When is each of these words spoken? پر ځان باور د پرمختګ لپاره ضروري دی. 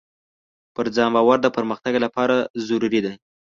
پر 0.75 0.85
ځان 0.95 1.09
باور 1.15 1.37
د 1.41 1.47
پرمختګ 1.57 1.93
لپاره 2.05 2.35
ضروري 2.67 2.99
دی. 3.05 3.13